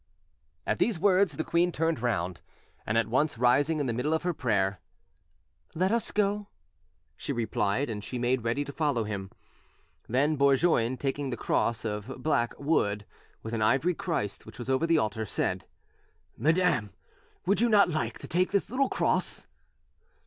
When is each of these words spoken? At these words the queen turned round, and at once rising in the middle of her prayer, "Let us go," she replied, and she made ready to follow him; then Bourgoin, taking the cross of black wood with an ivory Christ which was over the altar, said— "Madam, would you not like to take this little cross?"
At 0.65 0.79
these 0.79 0.97
words 0.99 1.37
the 1.37 1.43
queen 1.43 1.71
turned 1.71 1.99
round, 1.99 2.41
and 2.87 2.97
at 2.97 3.05
once 3.07 3.37
rising 3.37 3.79
in 3.79 3.85
the 3.85 3.93
middle 3.93 4.15
of 4.15 4.23
her 4.23 4.33
prayer, 4.33 4.79
"Let 5.75 5.91
us 5.91 6.09
go," 6.09 6.47
she 7.15 7.31
replied, 7.31 7.87
and 7.87 8.03
she 8.03 8.17
made 8.17 8.43
ready 8.43 8.65
to 8.65 8.71
follow 8.73 9.03
him; 9.03 9.29
then 10.09 10.37
Bourgoin, 10.37 10.97
taking 10.97 11.29
the 11.29 11.37
cross 11.37 11.85
of 11.85 12.15
black 12.23 12.57
wood 12.59 13.05
with 13.43 13.53
an 13.53 13.61
ivory 13.61 13.93
Christ 13.93 14.43
which 14.43 14.57
was 14.57 14.71
over 14.71 14.87
the 14.87 14.97
altar, 14.97 15.23
said— 15.23 15.65
"Madam, 16.35 16.89
would 17.45 17.61
you 17.61 17.69
not 17.69 17.87
like 17.91 18.17
to 18.17 18.27
take 18.27 18.49
this 18.51 18.71
little 18.71 18.89
cross?" 18.89 19.45